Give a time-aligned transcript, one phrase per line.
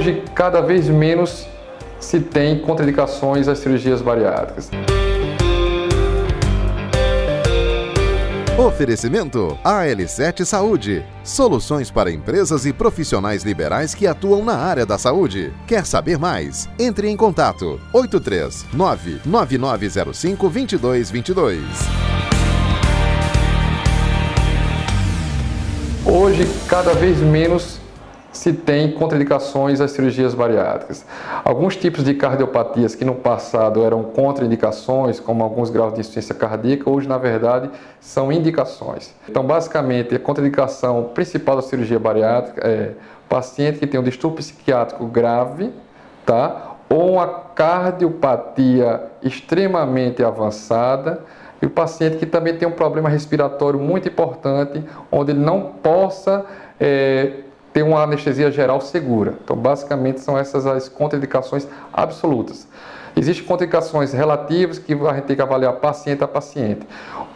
[0.00, 1.46] Hoje, cada vez menos
[2.00, 4.70] se tem contraindicações às cirurgias bariátricas.
[8.58, 11.04] Oferecimento AL7 Saúde.
[11.22, 15.52] Soluções para empresas e profissionais liberais que atuam na área da saúde.
[15.66, 16.66] Quer saber mais?
[16.78, 21.60] Entre em contato 839 9905 2222.
[26.06, 27.78] Hoje, cada vez menos
[28.32, 31.04] se tem contraindicações às cirurgias bariátricas.
[31.44, 36.88] Alguns tipos de cardiopatias que no passado eram contraindicações, como alguns graus de insuficiência cardíaca,
[36.88, 39.14] hoje na verdade são indicações.
[39.28, 42.92] Então, basicamente, a contraindicação principal da cirurgia bariátrica é
[43.30, 45.72] paciente que tem um distúrbio psiquiátrico grave,
[46.26, 46.74] tá?
[46.88, 51.20] Ou uma cardiopatia extremamente avançada,
[51.62, 56.44] e o paciente que também tem um problema respiratório muito importante, onde ele não possa
[56.80, 57.34] é,
[57.72, 59.34] ter uma anestesia geral segura.
[59.44, 62.66] Então, basicamente, são essas as contraindicações absolutas.
[63.16, 66.86] Existem contraindicações relativas que a gente tem que avaliar paciente a paciente.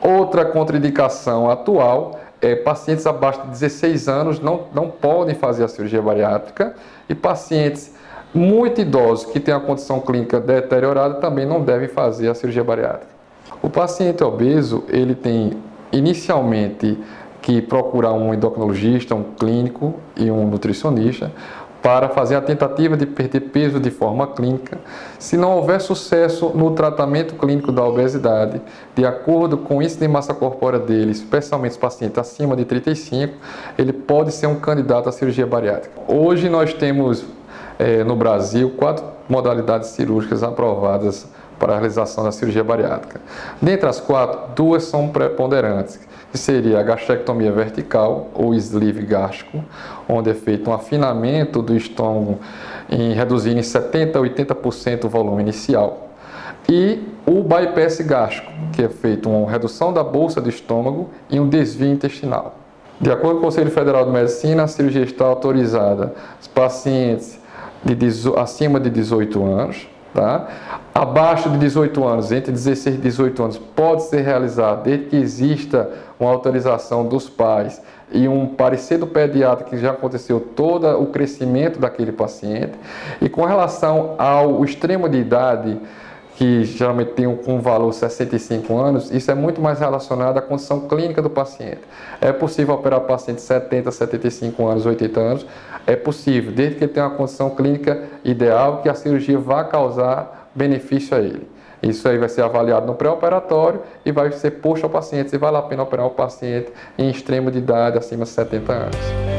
[0.00, 6.02] Outra contraindicação atual é pacientes abaixo de 16 anos não, não podem fazer a cirurgia
[6.02, 6.74] bariátrica
[7.08, 7.94] e pacientes
[8.34, 13.12] muito idosos que têm a condição clínica deteriorada também não devem fazer a cirurgia bariátrica.
[13.62, 15.52] O paciente obeso, ele tem
[15.92, 16.98] inicialmente
[17.42, 21.32] que procurar um endocrinologista, um clínico e um nutricionista
[21.82, 24.78] para fazer a tentativa de perder peso de forma clínica.
[25.18, 28.62] Se não houver sucesso no tratamento clínico da obesidade,
[28.94, 33.34] de acordo com o índice de massa corpórea dele, especialmente os pacientes acima de 35,
[33.76, 36.00] ele pode ser um candidato à cirurgia bariátrica.
[36.06, 37.24] Hoje nós temos
[37.80, 41.26] é, no Brasil quatro modalidades cirúrgicas aprovadas
[41.58, 43.20] para a realização da cirurgia bariátrica.
[43.60, 45.98] Dentre as quatro, duas são preponderantes
[46.30, 49.62] que seria a gastrectomia vertical ou sleeve gástrico,
[50.08, 52.38] onde é feito um afinamento do estômago
[52.90, 56.08] em reduzindo em 70 a 80% o volume inicial.
[56.68, 61.48] E o bypass gástrico, que é feito uma redução da bolsa do estômago e um
[61.48, 62.54] desvio intestinal.
[63.00, 67.38] De acordo com o Conselho Federal de Medicina, a cirurgia está autorizada aos pacientes
[67.84, 67.96] de,
[68.38, 70.46] acima de 18 anos, Tá?
[70.94, 75.90] Abaixo de 18 anos, entre 16 e 18 anos, pode ser realizado desde que exista
[76.20, 77.80] uma autorização dos pais
[78.12, 82.74] e um parecer do pediatra que já aconteceu todo o crescimento daquele paciente.
[83.22, 85.80] E com relação ao extremo de idade,
[86.36, 90.88] que geralmente tem um, um valor 65 anos, isso é muito mais relacionado à condição
[90.88, 91.80] clínica do paciente.
[92.20, 95.46] É possível operar paciente de 70, 75 anos, 80 anos?
[95.86, 100.50] É possível, desde que ele tenha uma condição clínica ideal, que a cirurgia vá causar
[100.54, 101.48] benefício a ele.
[101.82, 105.56] Isso aí vai ser avaliado no pré-operatório e vai ser posto ao paciente se vale
[105.56, 109.31] a pena operar o paciente em extremo de idade, acima de 70 anos.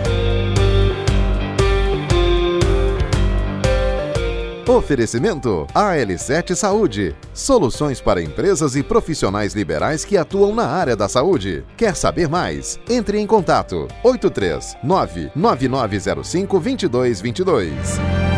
[4.68, 7.14] Oferecimento AL7 Saúde.
[7.34, 11.66] Soluções para empresas e profissionais liberais que atuam na área da saúde.
[11.76, 12.80] Quer saber mais?
[12.90, 18.33] Entre em contato 839 9905 2222.